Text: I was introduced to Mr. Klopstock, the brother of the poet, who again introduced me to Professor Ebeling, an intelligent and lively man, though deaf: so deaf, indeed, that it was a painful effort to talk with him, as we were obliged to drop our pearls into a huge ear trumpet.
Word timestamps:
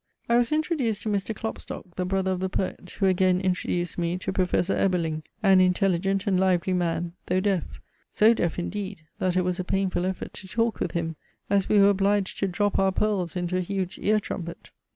I 0.27 0.35
was 0.35 0.51
introduced 0.51 1.03
to 1.03 1.09
Mr. 1.09 1.35
Klopstock, 1.35 1.93
the 1.95 2.05
brother 2.07 2.31
of 2.31 2.39
the 2.39 2.49
poet, 2.49 2.89
who 2.97 3.05
again 3.05 3.39
introduced 3.39 3.99
me 3.99 4.17
to 4.17 4.33
Professor 4.33 4.73
Ebeling, 4.75 5.21
an 5.43 5.61
intelligent 5.61 6.25
and 6.25 6.39
lively 6.39 6.73
man, 6.73 7.13
though 7.27 7.39
deaf: 7.39 7.79
so 8.11 8.33
deaf, 8.33 8.57
indeed, 8.57 9.05
that 9.19 9.37
it 9.37 9.43
was 9.43 9.59
a 9.59 9.63
painful 9.63 10.07
effort 10.07 10.33
to 10.33 10.47
talk 10.47 10.79
with 10.79 10.93
him, 10.93 11.17
as 11.51 11.69
we 11.69 11.77
were 11.77 11.89
obliged 11.89 12.39
to 12.39 12.47
drop 12.47 12.79
our 12.79 12.91
pearls 12.91 13.35
into 13.35 13.57
a 13.57 13.61
huge 13.61 13.99
ear 13.99 14.19
trumpet. 14.19 14.71